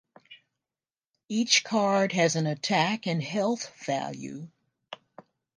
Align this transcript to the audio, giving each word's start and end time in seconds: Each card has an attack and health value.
Each 1.29 1.63
card 1.63 2.13
has 2.13 2.35
an 2.35 2.47
attack 2.47 3.05
and 3.05 3.21
health 3.21 3.71
value. 3.85 4.47